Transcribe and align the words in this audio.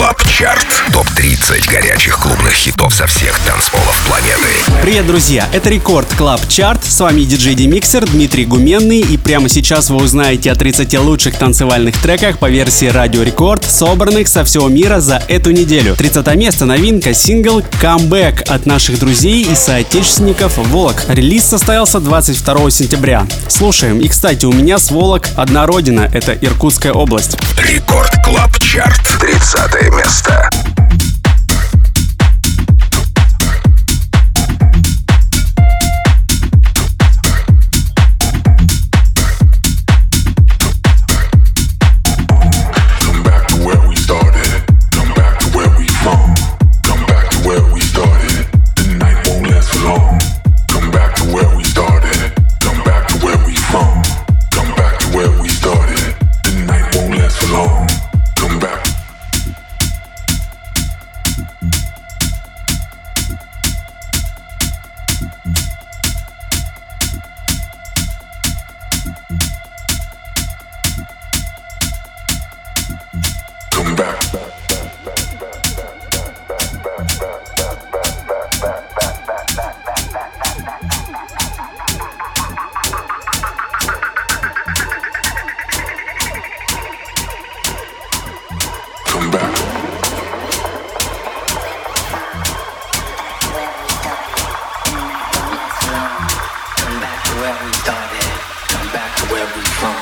Club 0.00 0.26
Chart. 0.26 0.66
Топ-30 0.94 1.70
горячих 1.70 2.18
клубных 2.18 2.54
хитов 2.54 2.94
со 2.94 3.06
всех 3.06 3.38
танцполов 3.40 4.02
планеты. 4.06 4.48
Привет, 4.80 5.06
друзья! 5.06 5.46
Это 5.52 5.68
Record 5.68 6.08
Club 6.16 6.40
Chart. 6.48 6.82
С 6.86 7.00
вами 7.00 7.20
диджей 7.20 7.54
Демиксер 7.54 8.06
Дмитрий 8.06 8.46
Гуменный. 8.46 9.00
И 9.00 9.18
прямо 9.18 9.50
сейчас 9.50 9.90
вы 9.90 9.96
узнаете 9.96 10.52
о 10.52 10.54
30 10.54 10.98
лучших 11.00 11.36
танцевальных 11.36 12.00
треках 12.00 12.38
по 12.38 12.48
версии 12.48 12.86
Радио 12.86 13.22
Рекорд, 13.22 13.62
собранных 13.62 14.28
со 14.28 14.42
всего 14.42 14.68
мира 14.68 15.00
за 15.00 15.22
эту 15.28 15.50
неделю. 15.50 15.94
30 15.94 16.34
место 16.34 16.64
новинка 16.64 17.12
сингл 17.12 17.60
«Comeback» 17.82 18.44
от 18.44 18.64
наших 18.64 18.98
друзей 18.98 19.42
и 19.42 19.54
соотечественников 19.54 20.56
Волок. 20.56 21.04
Релиз 21.08 21.44
состоялся 21.44 22.00
22 22.00 22.70
сентября. 22.70 23.26
Слушаем. 23.48 24.00
И, 24.00 24.08
кстати, 24.08 24.46
у 24.46 24.52
меня 24.52 24.78
с 24.78 24.90
Волок 24.90 25.28
одна 25.36 25.66
родина. 25.66 26.10
Это 26.10 26.32
Иркутская 26.32 26.94
область. 26.94 27.36
Record 27.58 28.14
Club 28.24 28.58
Chart. 28.58 29.02
30 29.20 29.89
место. 29.90 30.59
where 97.40 97.56
we 97.64 97.72
started. 97.72 98.28
Come 98.68 98.92
back 98.92 99.16
to 99.16 99.24
where 99.32 99.46
we 99.56 99.62
from. 99.80 99.96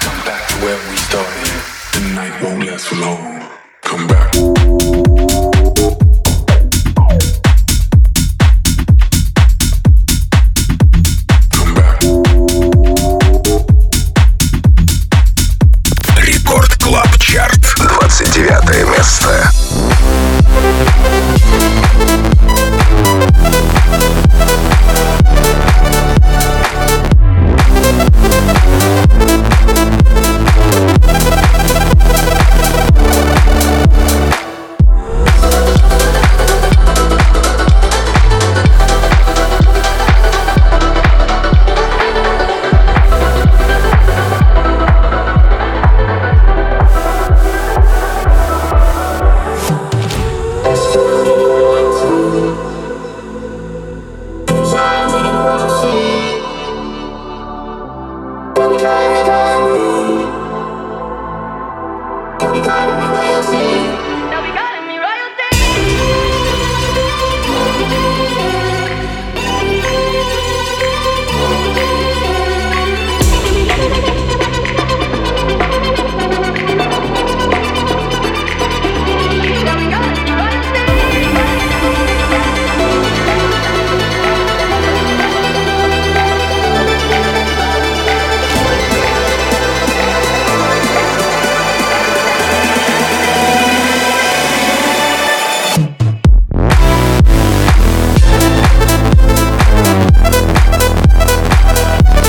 Come 0.00 0.20
back 0.24 0.48
to 0.48 0.56
where 0.64 0.80
we 0.88 0.96
started. 0.96 1.52
The 1.92 2.00
night 2.14 2.42
won't 2.42 2.64
last 2.64 2.86
for 2.88 2.96
long. 2.96 3.39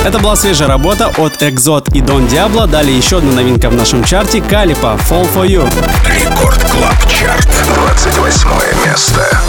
Это 0.04 0.18
была 0.18 0.36
свежая 0.36 0.68
работа 0.68 1.10
от 1.18 1.44
Exot 1.44 1.94
и 1.94 2.02
Don 2.02 2.28
Diablo. 2.28 2.68
Далее 2.68 2.98
еще 2.98 3.20
одна 3.20 3.34
новинка 3.34 3.70
в 3.70 3.76
нашем 3.76 4.04
чарте 4.04 4.42
Калипа 4.42 5.00
Fall 5.08 5.28
For 5.32 5.48
You. 5.48 5.64
Record 6.08 6.60
Club 6.72 7.08
Chart. 7.08 7.48
28 7.76 8.50
место. 8.84 9.42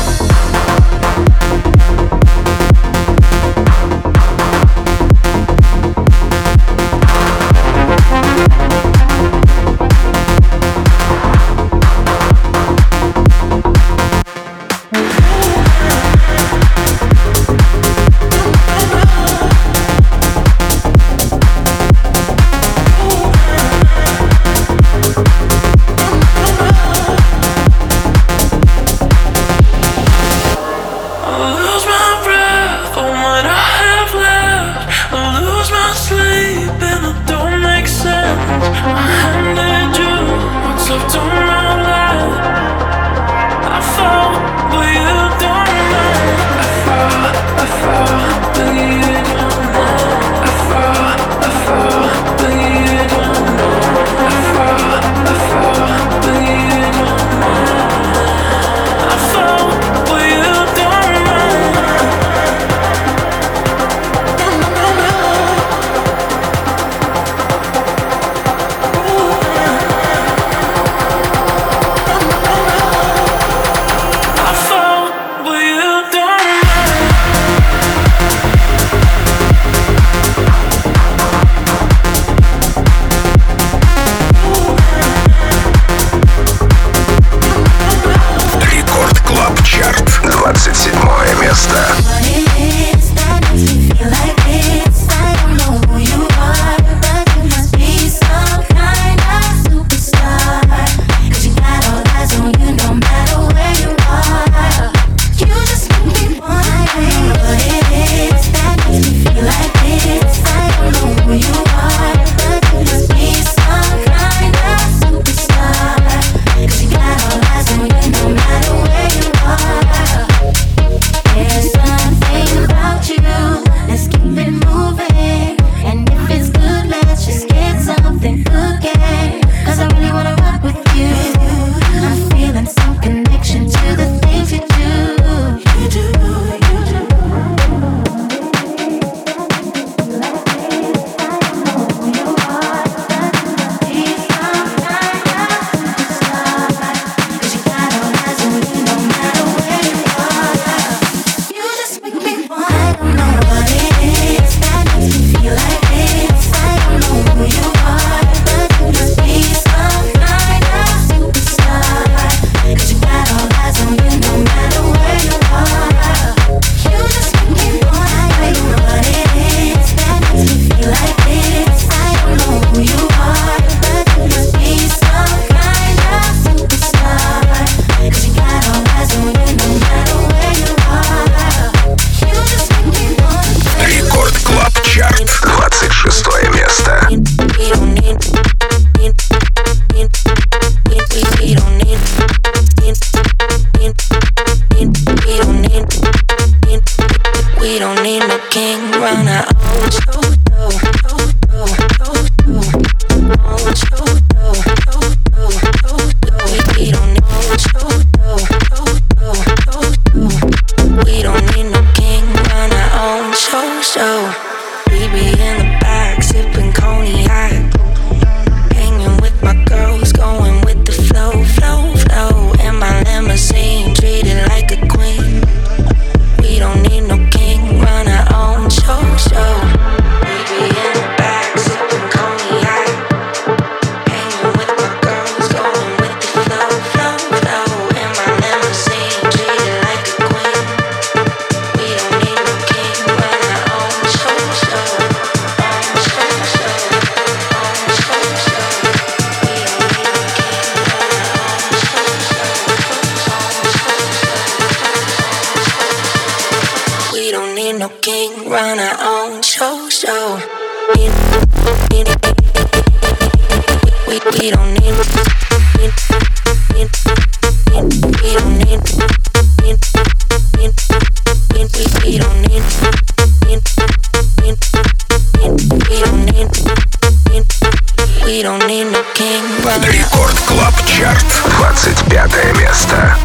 Клаб 280.52 280.85
Чарт, 280.85 281.25
25 281.59 282.61
место. 282.61 283.22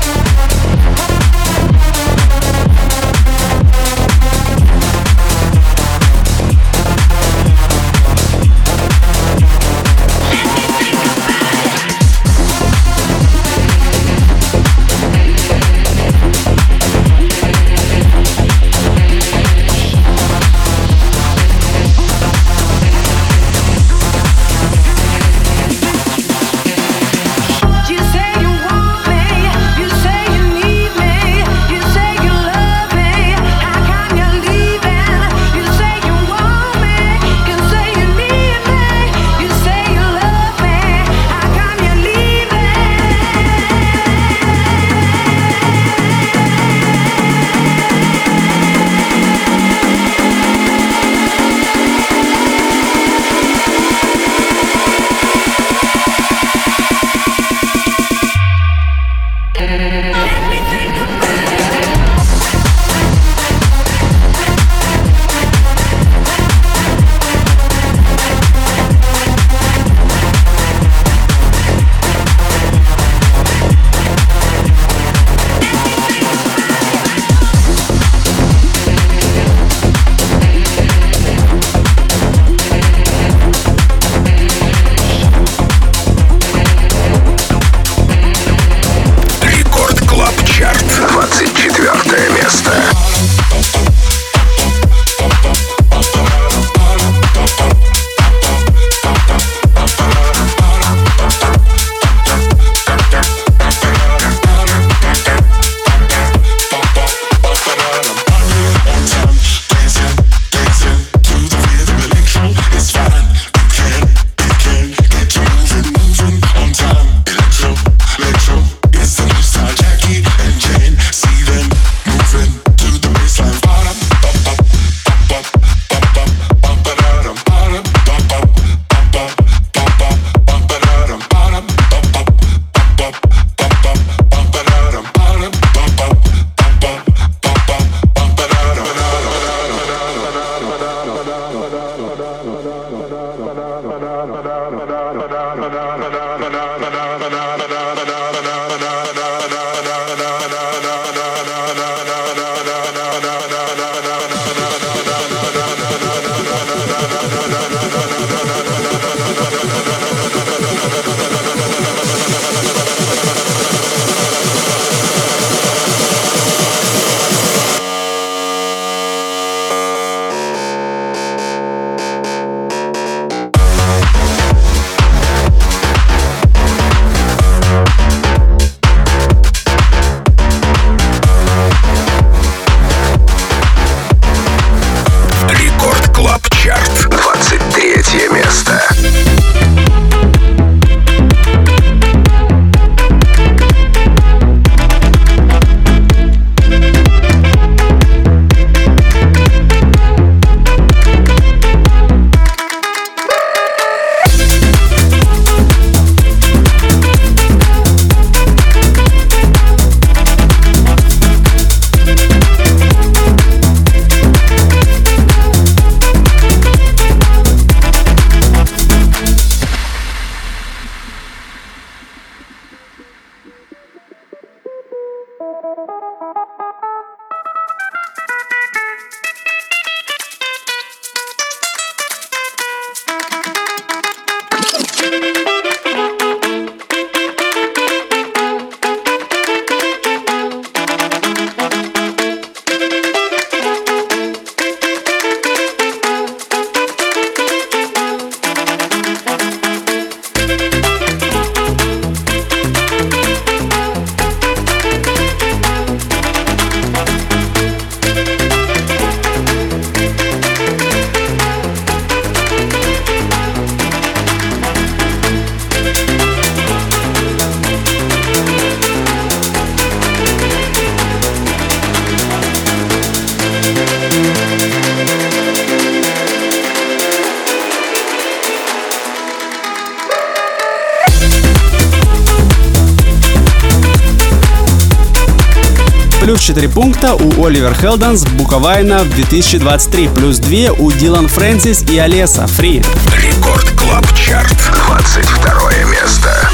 Плюс 286.28 286.42
4 286.42 286.68
пункта 286.68 287.16
у 287.16 287.46
Oliver 287.45 287.74
Heldens, 287.74 288.26
Буковайна 288.26 289.06
в 289.06 289.10
2023. 289.16 290.10
Плюс 290.10 290.40
2 290.40 290.74
у 290.78 290.92
Dillon 290.92 291.30
Francis 291.30 291.83
и 291.90 291.98
Alesso. 292.00 292.47
Free. 292.47 292.83
Record 293.16 293.69
Club 293.80 294.06
Chart. 294.14 294.57
22 294.88 295.86
место. 295.86 296.50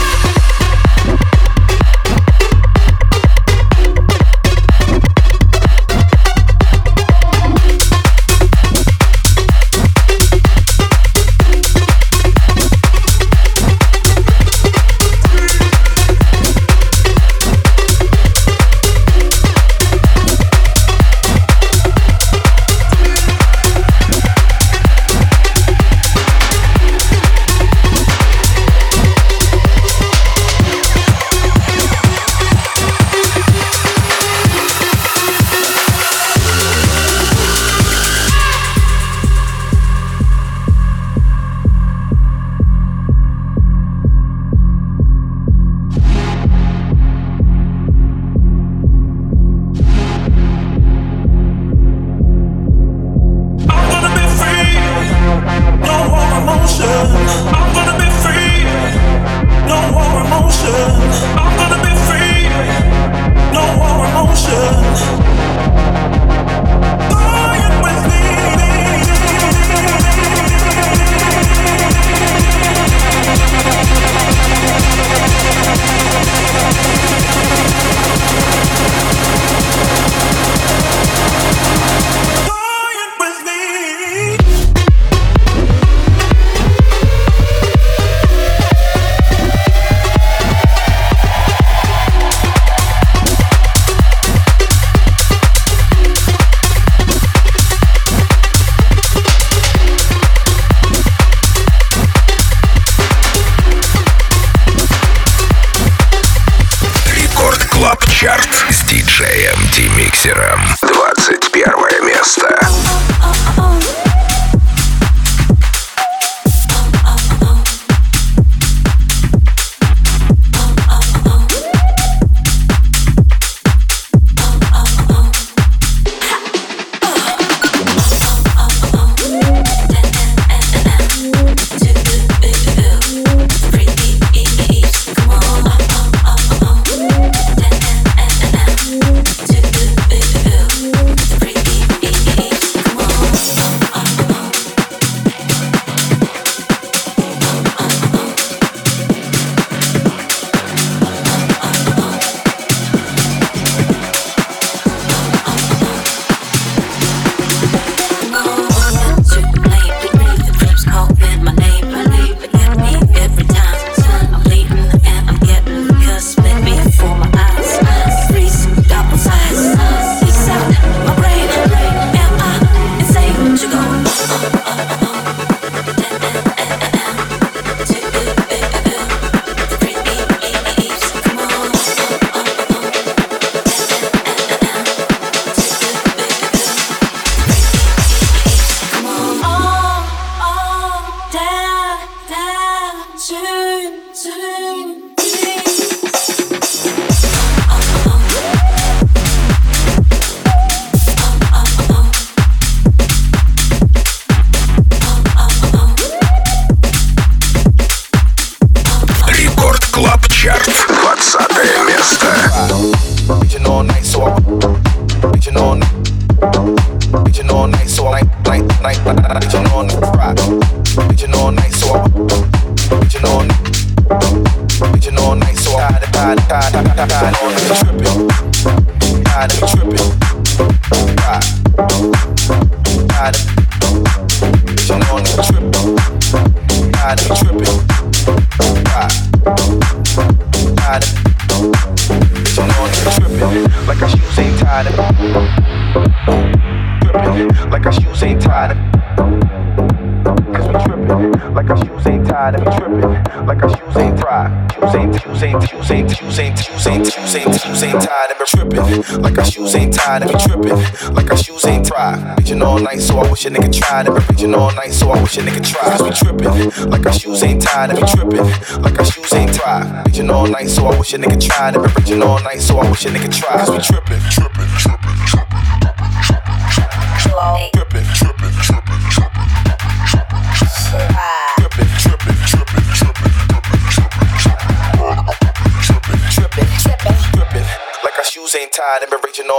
Wish 263.44 263.52
a 263.52 263.62
nigga 263.62 263.74
tried. 263.74 264.08
I've 264.08 264.54
all 264.56 264.72
night, 264.74 264.94
so 264.94 265.12
I 265.12 265.22
wish 265.22 265.38
a 265.38 265.42
nigga 265.42 265.64
tried. 265.64 265.98
Cause 265.98 266.04
we 266.04 266.12
trippin', 266.12 266.90
like 266.90 267.06
our 267.06 267.14
shoes 267.14 267.44
ain't 267.44 267.62
tied. 267.62 267.94
We 267.94 268.04
trippin', 268.04 268.82
like 268.82 268.98
our 268.98 269.06
shoes 269.06 269.34
ain't 269.34 269.54
tied. 269.54 270.06
Preaching 270.06 270.30
all 270.30 270.48
night, 270.48 270.70
so 270.70 270.86
I 270.86 270.98
wish 270.98 271.14
a 271.14 271.18
nigga 271.18 271.40
tried. 271.42 271.76
I've 271.76 272.22
all 272.22 272.40
night, 272.42 272.62
so 272.62 272.78
I 272.78 272.90
wish 272.90 273.06
a 273.06 273.10
nigga 273.10 273.32
tried. 273.34 273.60
Cause 273.60 273.72
we 273.72 273.80
trippin', 273.80 274.20
trippin', 274.32 274.53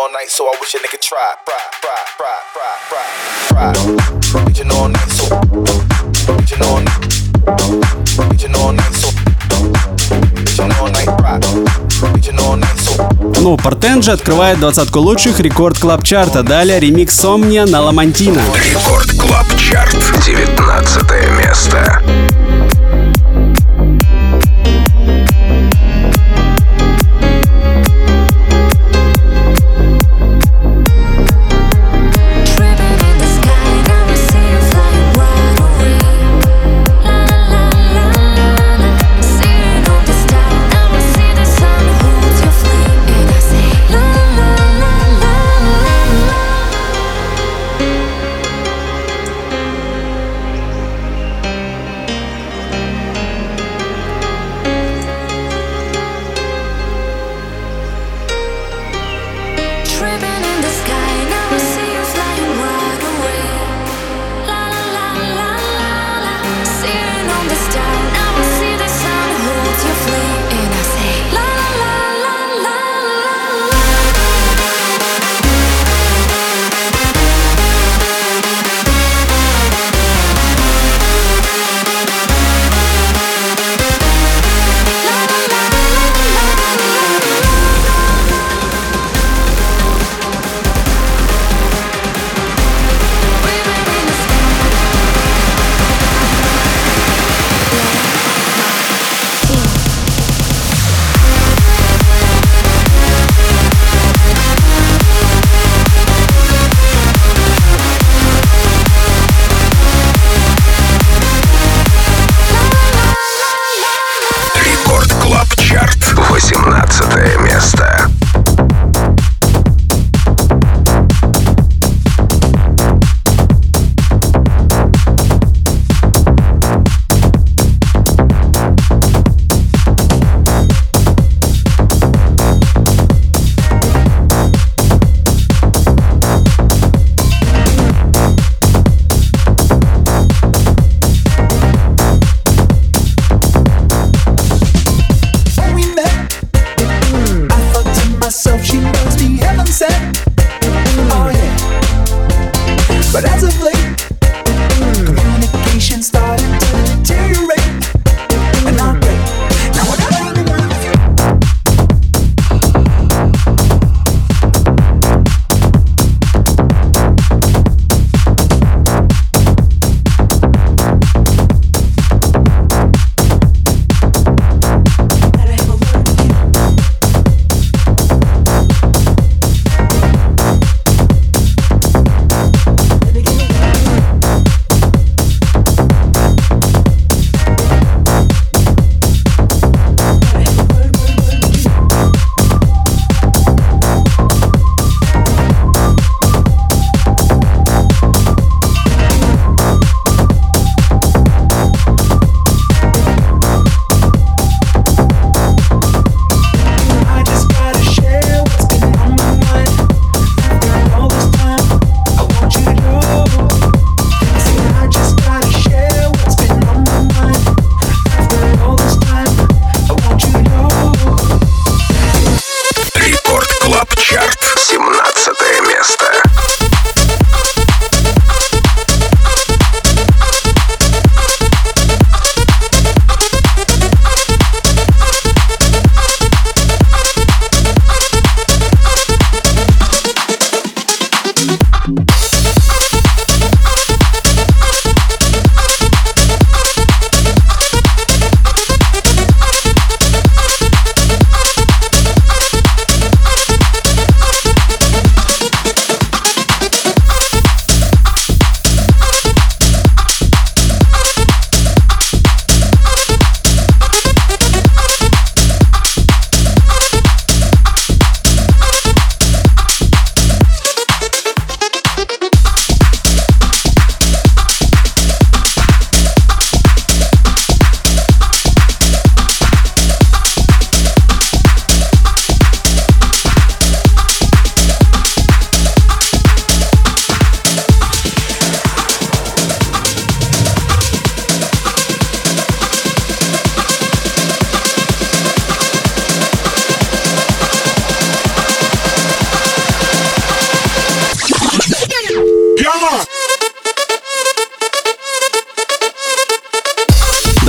all 0.04 0.12
night, 0.12 0.28
so 0.28 0.44
I 0.46 0.56
wish 0.60 0.74
a 0.74 0.78
nigga 0.78 1.00
try. 1.00 1.34
Try, 1.46 1.54
try, 1.82 2.00
try, 2.18 2.36
try, 2.54 2.74
try, 2.90 3.72
try. 3.72 4.44
Raging 4.44 4.70
all 4.72 4.88
night, 4.88 5.10
so 5.18 5.24
raging 6.34 6.62
all 6.62 6.80
night, 6.80 7.02
raging 8.28 8.54
all 8.56 8.72
night, 8.72 8.94
so 9.00 9.08
raging 10.36 10.72
all 10.78 10.90
night, 10.96 11.10
try. 11.18 11.36
Raging 12.12 12.38
all 12.38 12.56
night, 12.56 12.78
so. 12.78 13.40
Ну, 13.40 13.56
Портенджи 13.56 14.12
открывает 14.12 14.60
двадцатку 14.60 15.00
лучших 15.00 15.40
рекорд 15.40 15.78
клаб 15.78 16.02
чарта. 16.04 16.42
Далее 16.42 16.80
ремикс 16.80 17.14
Сомния 17.14 17.64
на 17.64 17.80
Ламантина. 17.80 18.42
Рекорд 18.54 19.10
Клаб 19.18 19.46
Чарт. 19.58 19.96
19 20.26 21.38
место. 21.38 22.02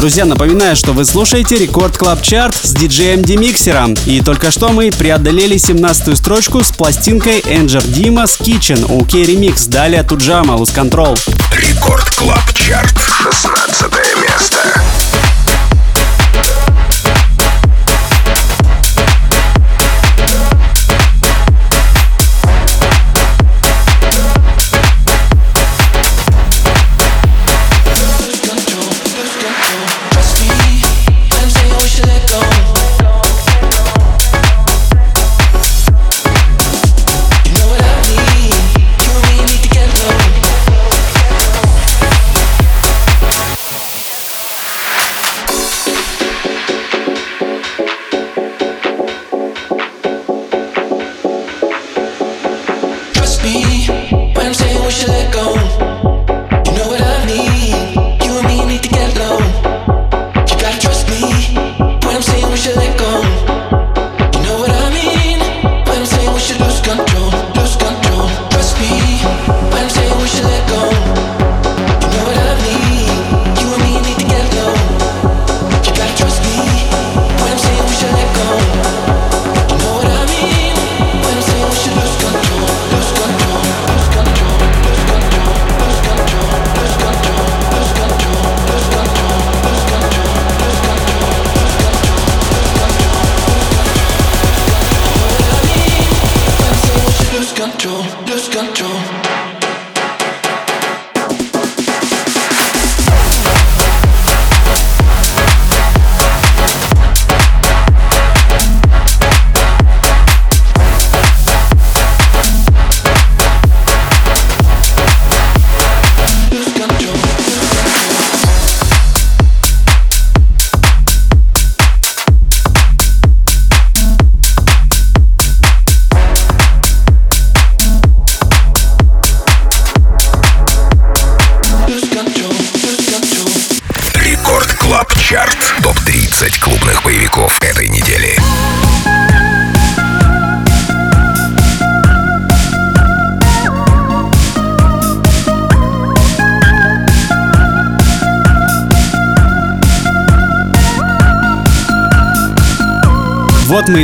Друзья, 0.06 0.26
напоминаю, 0.26 0.76
что 0.76 0.94
вы 0.94 1.04
слушаете 1.04 1.58
Record 1.58 1.98
Club 1.98 2.22
Chart 2.22 2.56
с 2.56 2.74
диджеем 2.74 3.24
Демиксером. 3.24 3.96
И 4.06 4.22
только 4.22 4.52
что 4.52 4.70
мы 4.70 4.92
преодолели 4.92 5.56
17-ю 5.56 6.16
строчку 6.16 6.62
с 6.62 6.72
пластинкой 6.72 7.44
Энджер 7.44 7.82
Димас 7.82 8.40
Kitchen 8.40 8.88
UK 8.88 9.26
Remix. 9.26 9.68
Далее 9.68 10.04
Tujamo 10.04 10.58
Lose 10.58 10.76
Control. 10.76 11.18
Record 11.52 12.08
Club 12.12 12.54
Chart. 12.54 12.96
16 13.24 13.82
место. 14.22 15.05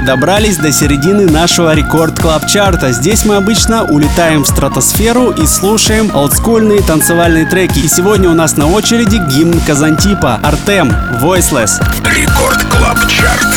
Добрались 0.06 0.58
до 0.58 0.72
середины 0.72 1.30
нашего 1.30 1.74
Record 1.74 2.20
Club 2.20 2.48
чарта. 2.48 2.92
Здесь 2.92 3.26
мы 3.26 3.36
обычно 3.36 3.84
улетаем 3.84 4.44
в 4.44 4.48
стратосферу 4.48 5.32
и 5.32 5.46
слушаем 5.46 6.12
олдскульные 6.14 6.82
танцевальные 6.82 7.46
треки. 7.46 7.80
И 7.80 7.88
сегодня 7.88 8.30
у 8.30 8.34
нас 8.34 8.58
на 8.58 8.68
очереди 8.68 9.18
гимн 9.18 9.60
Казантипа 9.62 10.40
Артем 10.44 10.90
Voiceless. 11.22 11.82
Record 12.06 12.64
Club 12.66 13.00
Chart. 13.08 13.51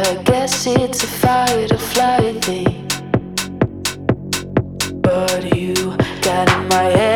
I 0.00 0.22
Guess 0.24 0.66
it's 0.66 1.02
a 1.02 1.06
fight 1.06 1.70
or 1.70 1.76
flight 1.76 2.42
thing. 2.44 2.88
But 5.02 5.54
you 5.54 5.74
got 6.22 6.48
in 6.50 6.68
my 6.68 6.84
head. 6.96 7.11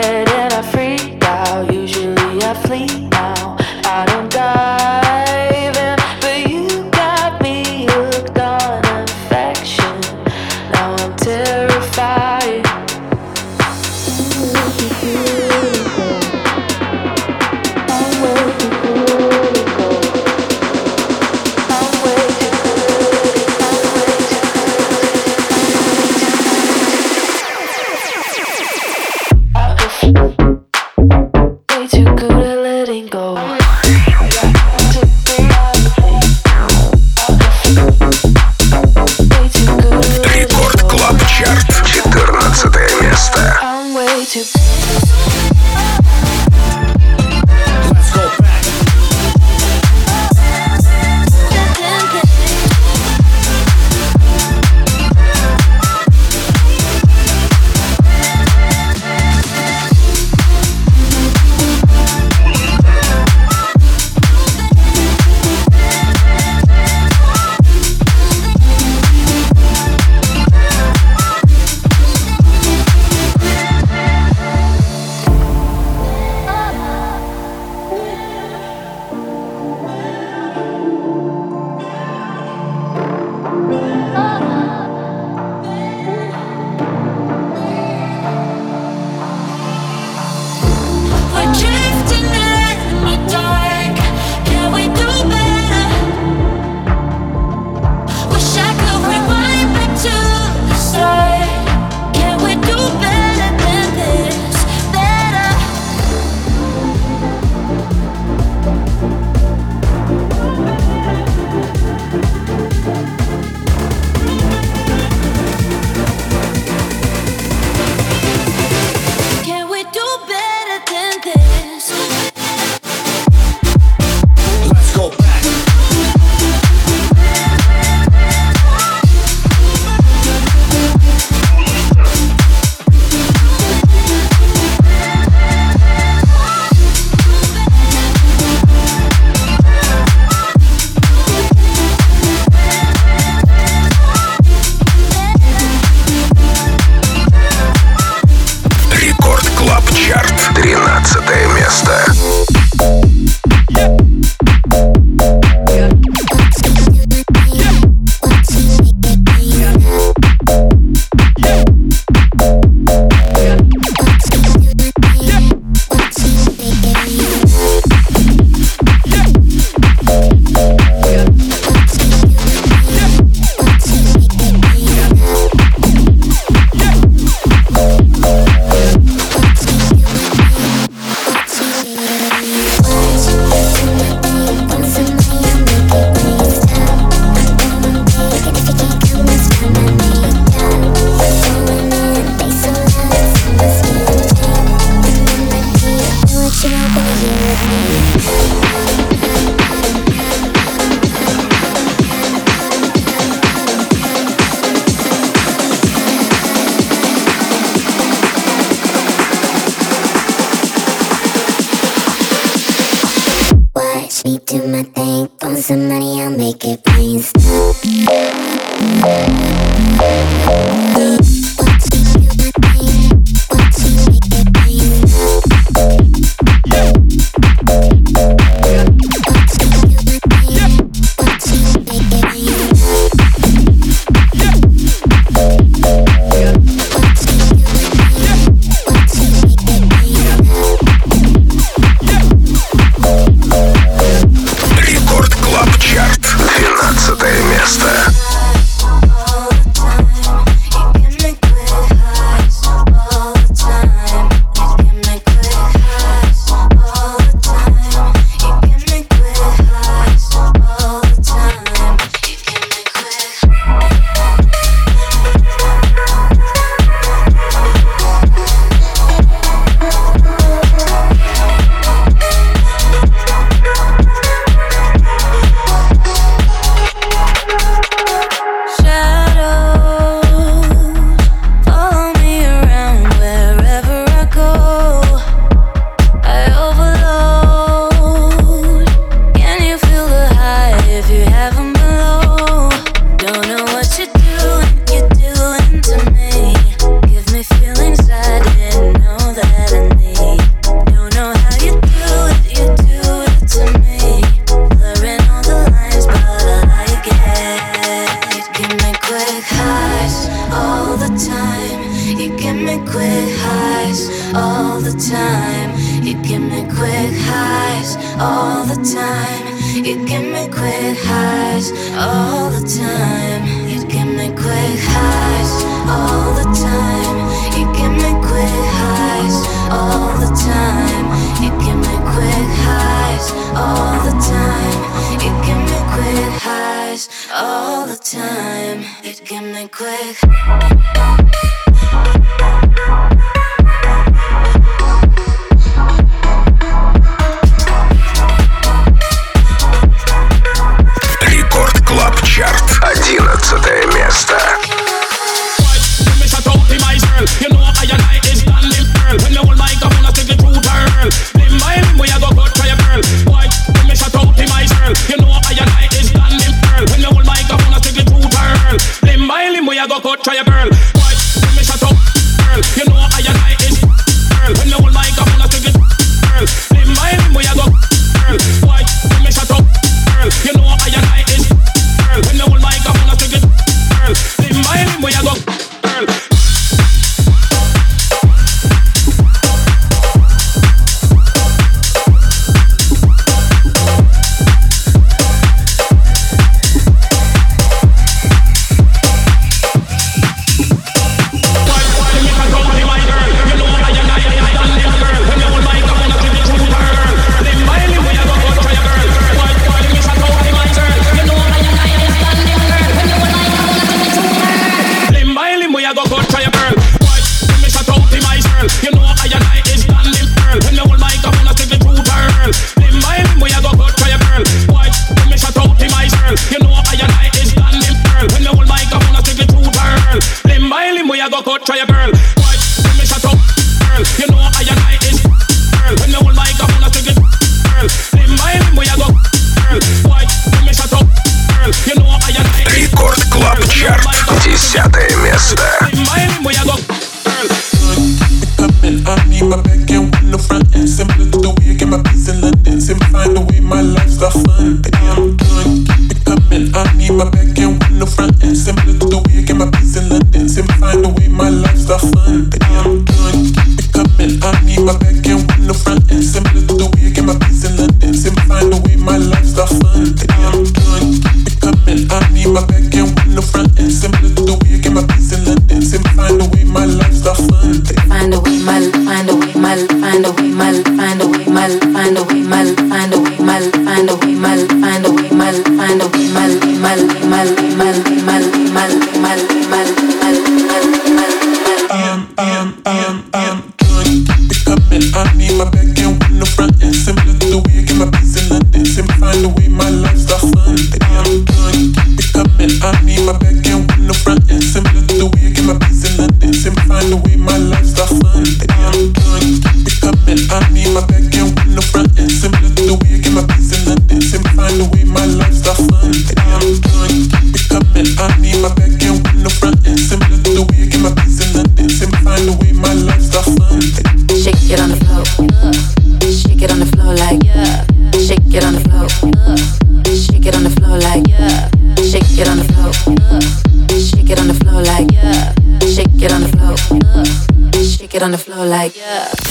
my 495.56 495.64
back 495.70 495.98
and 496.00 496.20
win 496.20 496.38
the 496.38 496.46
front 496.54 496.82
and 496.82 496.94
similar 496.94 497.32
to 497.38 497.46
the 497.48 497.58
wig 497.64 497.90
in 497.90 497.98
my 497.98 498.10
piece 498.18 498.36
in 498.36 498.50
London. 498.50 498.84
Sim, 498.84 499.06
find 499.18 499.44
a 499.44 499.48
way 499.48 499.68
my 499.68 499.88
life. 499.88 500.05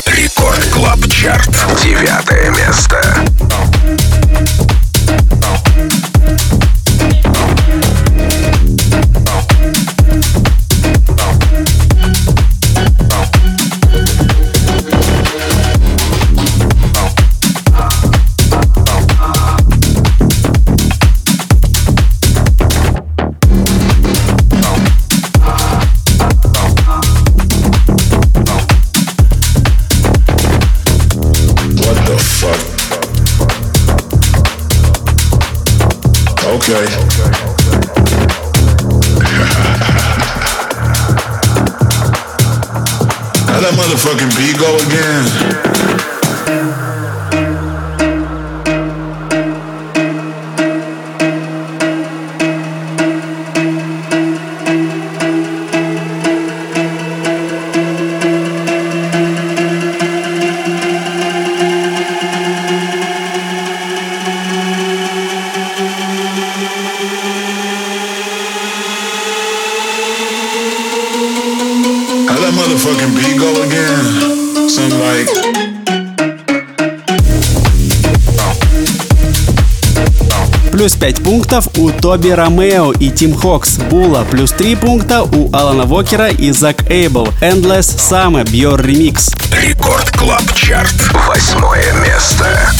Рекорд 0.05 0.65
Клаб 0.71 0.99
Чарт. 1.11 1.49
Девятое 1.83 2.49
место. 2.49 3.24
That 43.65 43.73
motherfucking 43.73 44.29
beat 44.37 44.57
go 44.59 44.75
again? 44.85 46.14
Toby 82.15 82.29
Romeo 82.29 82.93
и 82.93 83.09
Tim 83.09 83.35
Hox. 83.35 83.77
Була 83.77 84.23
плюс 84.31 84.51
3 84.51 84.77
пункта 84.77 85.23
у 85.23 85.53
Алана 85.53 85.83
Вокера 85.83 86.29
и 86.29 86.51
Zak 86.51 86.89
Abel. 86.89 87.27
Endless 87.41 87.97
Summer 87.97 88.45
Björ 88.45 88.81
Remix. 88.81 89.35
Record 89.51 90.09
Club 90.11 90.43
Chart. 90.53 90.95
Восьмое 91.27 91.91
место. 92.05 92.71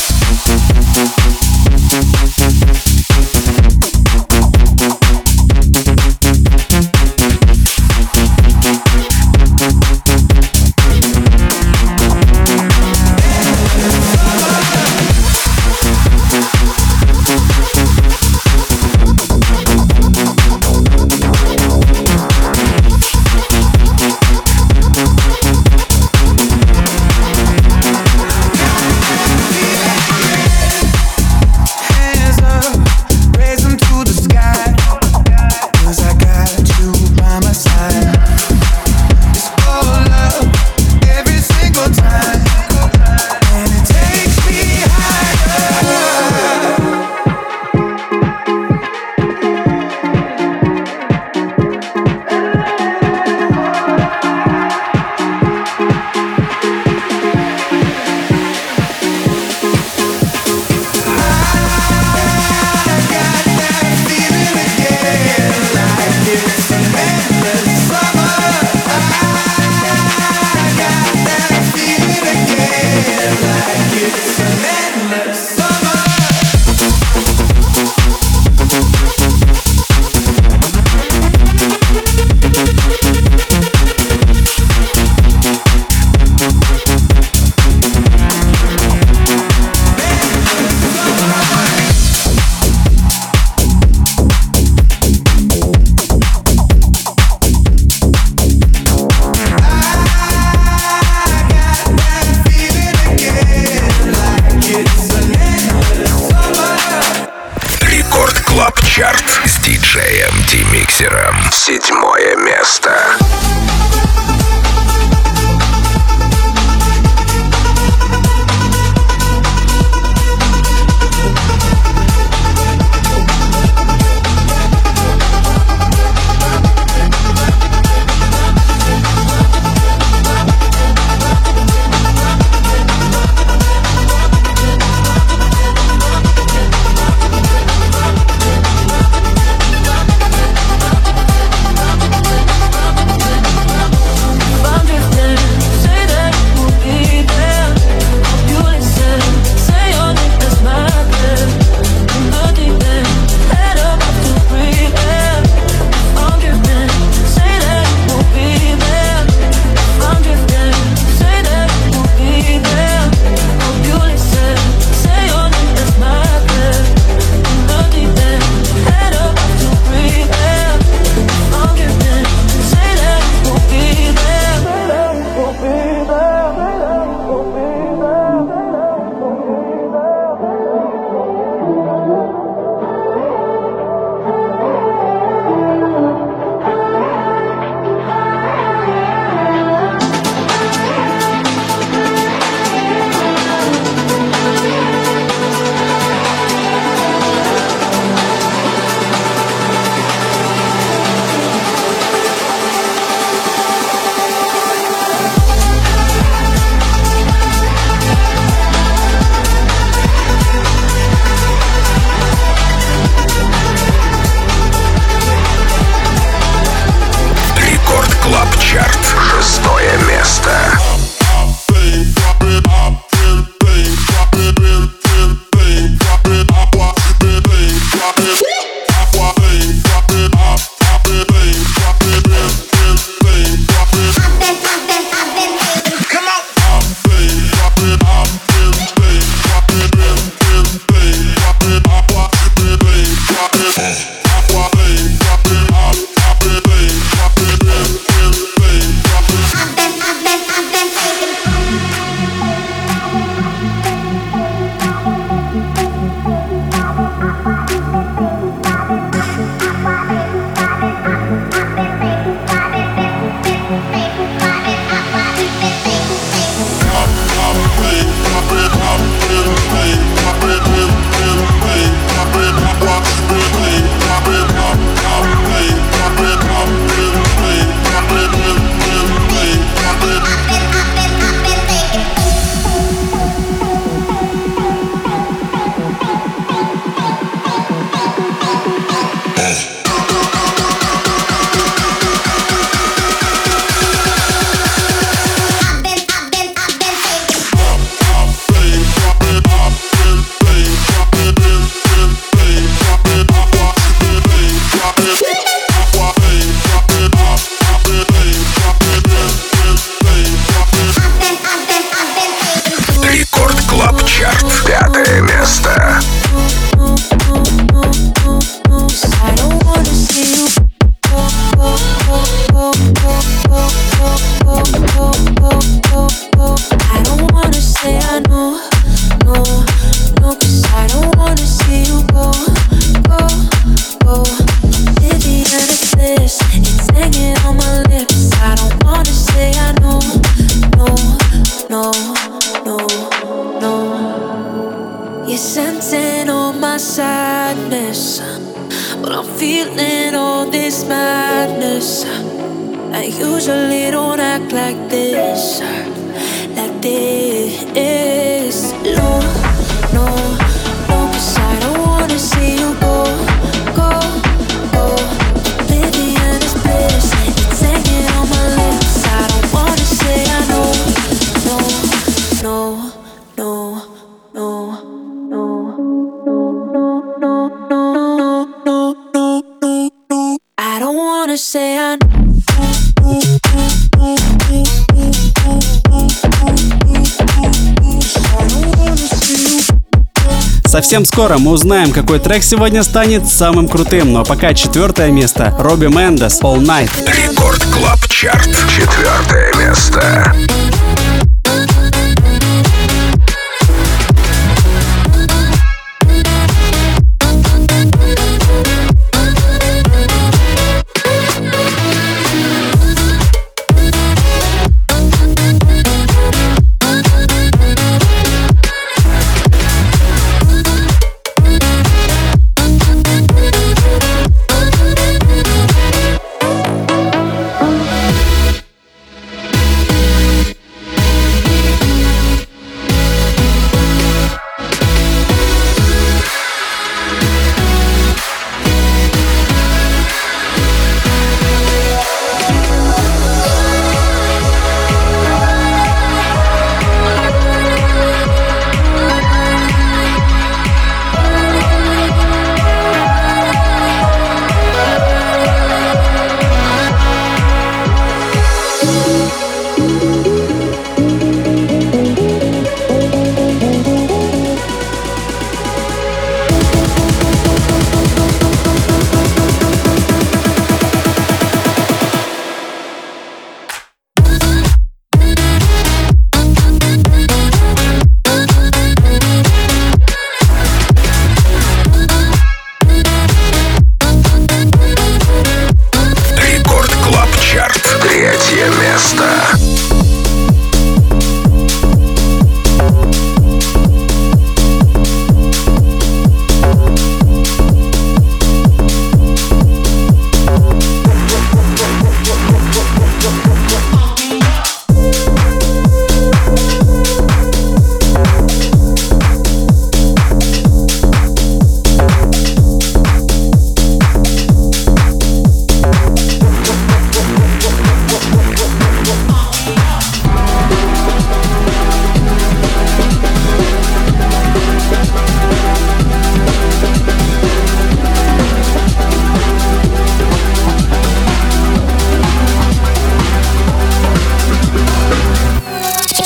Скоро 391.16 391.38
мы 391.38 391.52
узнаем, 391.52 391.94
какой 391.94 392.20
трек 392.20 392.44
сегодня 392.44 392.84
станет 392.84 393.26
самым 393.26 393.70
крутым, 393.70 394.12
но 394.12 394.26
пока 394.26 394.54
четвертое 394.54 395.12
место 395.12 395.56
Robbie 395.58 395.86
Mendez 395.86 396.42
All 396.42 396.58
Night. 396.58 396.92
Record 397.08 397.64
Club 397.74 398.06
Chart. 398.10 398.50
Четвертое 398.68 399.54
место. 399.56 400.36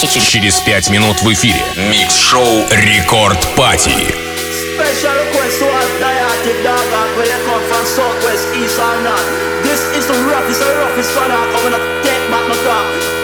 Через 0.07 0.61
пять 0.61 0.89
минут 0.89 1.21
в 1.21 1.33
эфире. 1.33 1.61
Микс-шоу 1.75 2.63
Рекорд 2.71 3.45
Пати. 3.57 3.89
Special 3.89 5.11
request 5.11 5.59
to 5.59 5.65
all 5.65 5.89
diatic 5.99 6.63
dog 6.63 7.17
where 7.17 7.27
they 7.27 7.45
come 7.45 7.61
from 7.67 7.85
southwest, 7.85 8.47
east 8.55 8.79
or 8.79 8.95
north. 9.03 9.27
This 9.61 9.81
is 9.97 10.07
the 10.07 10.13
roughest, 10.23 10.61
the 10.61 10.73
roughest 10.79 11.13
one. 11.17 11.31
I'm 11.31 11.51
gonna 11.63 12.01
take 12.01 12.31
back 12.31 12.47
my 12.47 12.55
dog. 12.63 13.18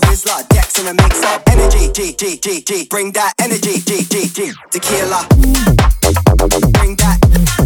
Rizla, 0.00 0.46
Dex 0.48 0.78
in 0.78 0.86
a 0.88 0.94
mix 0.94 1.22
up. 1.24 1.42
Energy, 1.48 1.92
G, 1.92 2.12
G, 2.12 2.36
G, 2.38 2.60
G. 2.62 2.86
Bring 2.88 3.12
that 3.12 3.32
energy, 3.40 3.80
G, 3.80 4.04
G, 4.04 4.28
G. 4.28 4.52
Tequila. 4.70 5.26
Bring 6.72 6.96
that 6.96 7.65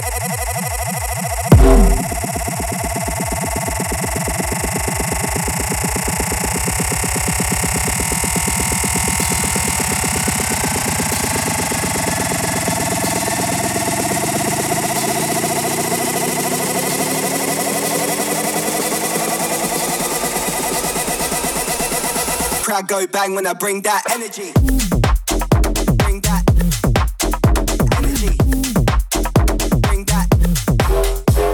go 22.91 23.07
bang 23.07 23.33
when 23.33 23.47
I 23.47 23.53
bring 23.53 23.81
that 23.83 24.03
energy. 24.11 24.80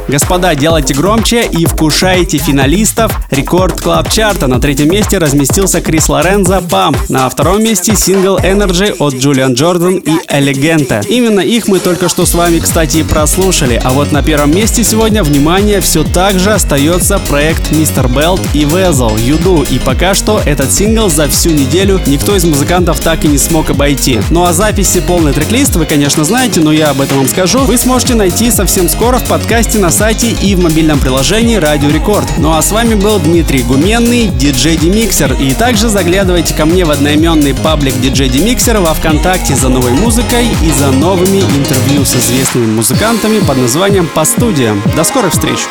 Господа, 0.07 0.55
делайте 0.55 0.93
громче 0.93 1.45
и 1.45 1.65
вкушайте 1.65 2.37
финалистов 2.37 3.11
Record 3.29 3.81
Club 3.81 4.09
Чарта. 4.09 4.47
На 4.47 4.61
третьем 4.61 4.89
месте 4.89 5.17
разместился 5.17 5.81
Chris 5.81 6.07
Lorenzo 6.07 6.61
«Пам». 6.61 6.95
На 7.09 7.27
втором 7.29 7.61
месте 7.61 7.93
сингл 7.93 8.37
Energy 8.37 8.95
от 8.99 9.15
Julian 9.15 9.53
Jordan 9.53 9.97
и 9.97 10.11
Элегента. 10.29 11.01
Именно 11.09 11.41
их 11.41 11.67
мы 11.67 11.79
только 11.79 12.07
что 12.07 12.25
с 12.25 12.33
вами, 12.35 12.59
кстати, 12.59 13.03
прослушали. 13.03 13.81
А 13.83 13.89
вот 13.89 14.13
на 14.13 14.23
первом 14.23 14.55
месте 14.55 14.85
сегодня, 14.85 15.23
внимание, 15.23 15.81
все 15.81 16.05
так 16.05 16.39
же 16.39 16.53
остается 16.53 17.19
проект 17.19 17.71
Mister 17.71 18.07
Belt 18.07 18.39
и 18.53 18.59
Wezol 18.63 19.17
You 19.17 19.41
Do. 19.41 19.65
И 19.69 19.77
пока 19.77 20.15
что 20.15 20.39
этот 20.45 20.71
сингл 20.71 21.09
за 21.09 21.27
всю 21.27 21.49
неделю 21.49 21.99
никто 22.07 22.33
из 22.33 22.45
музыкантов 22.45 23.01
так 23.01 23.25
и 23.25 23.27
не 23.27 23.37
смог 23.37 23.71
обойти. 23.71 24.21
Ну 24.29 24.45
а 24.45 24.53
записи 24.53 25.01
полный 25.01 25.33
трек-лист 25.33 25.75
вы, 25.75 25.85
конечно, 25.85 26.23
знаете, 26.23 26.61
но 26.61 26.71
я 26.71 26.91
об 26.91 27.01
этом 27.01 27.17
вам 27.17 27.27
скажу. 27.27 27.59
Вы 27.59 27.77
сможете 27.77 28.15
найти 28.15 28.51
совсем 28.51 28.87
скоро 28.87 29.17
в 29.17 29.27
подкасте 29.27 29.79
на 29.79 29.96
сайте 29.97 30.29
и 30.29 30.53
в 30.53 30.59
мобильном 30.59 30.99
приложении 30.99 31.55
Радио 31.55 31.89
Рекорд. 31.89 32.27
Ну 32.37 32.53
а 32.53 32.61
с 32.61 32.71
вами 32.71 32.93
был 32.93 33.17
Дмитрий 33.17 33.63
Гуменный, 33.63 34.27
диджей 34.27 34.77
Демиксер. 34.77 35.33
И 35.33 35.55
также 35.55 35.89
заглядывайте 35.89 36.53
ко 36.53 36.67
мне 36.67 36.85
в 36.85 36.91
одноименный 36.91 37.55
паблик 37.55 37.99
диджей 37.99 38.29
Демиксер 38.29 38.77
во 38.77 38.93
Вконтакте 38.93 39.55
за 39.55 39.69
новой 39.69 39.93
музыкой 39.93 40.49
и 40.61 40.71
за 40.71 40.91
новыми 40.91 41.39
интервью 41.39 42.05
с 42.05 42.15
известными 42.15 42.67
музыкантами 42.67 43.39
под 43.39 43.57
названием 43.57 44.07
«По 44.13 44.23
студиям». 44.23 44.83
До 44.95 45.03
скорых 45.03 45.33
встреч! 45.33 45.65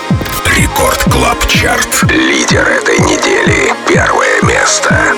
Record 0.58 1.04
Club 1.04 1.46
Chart. 1.46 2.10
Лидер 2.10 2.66
этой 2.66 2.98
недели. 2.98 3.72
Первое 3.86 4.42
место. 4.42 5.14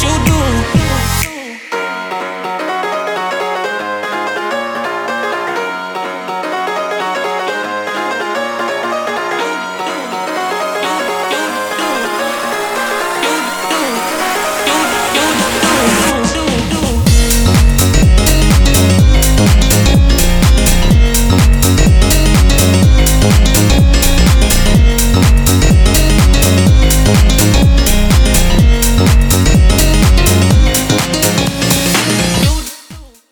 You 0.00 0.24
do. 0.26 0.31